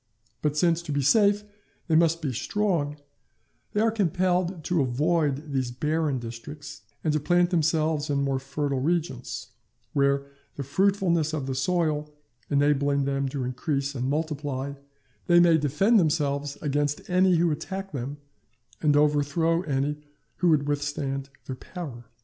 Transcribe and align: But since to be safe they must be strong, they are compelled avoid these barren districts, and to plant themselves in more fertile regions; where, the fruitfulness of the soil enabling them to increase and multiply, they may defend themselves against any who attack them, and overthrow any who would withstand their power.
But 0.41 0.57
since 0.57 0.81
to 0.81 0.91
be 0.91 1.03
safe 1.03 1.43
they 1.87 1.93
must 1.95 2.23
be 2.23 2.33
strong, 2.33 2.97
they 3.73 3.81
are 3.81 3.91
compelled 3.91 4.65
avoid 4.71 5.51
these 5.51 5.69
barren 5.69 6.17
districts, 6.17 6.81
and 7.03 7.13
to 7.13 7.19
plant 7.19 7.51
themselves 7.51 8.09
in 8.09 8.23
more 8.23 8.39
fertile 8.39 8.79
regions; 8.79 9.49
where, 9.93 10.25
the 10.55 10.63
fruitfulness 10.63 11.33
of 11.33 11.45
the 11.45 11.53
soil 11.53 12.11
enabling 12.49 13.05
them 13.05 13.29
to 13.29 13.43
increase 13.43 13.93
and 13.93 14.09
multiply, 14.09 14.73
they 15.27 15.39
may 15.39 15.59
defend 15.59 15.99
themselves 15.99 16.57
against 16.63 17.07
any 17.07 17.35
who 17.35 17.51
attack 17.51 17.91
them, 17.91 18.17
and 18.81 18.97
overthrow 18.97 19.61
any 19.61 20.01
who 20.37 20.49
would 20.49 20.67
withstand 20.67 21.29
their 21.45 21.55
power. 21.57 22.05